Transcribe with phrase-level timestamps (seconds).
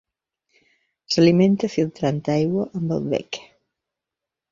[1.15, 3.39] S'alimenta filtrant aigua amb el bec.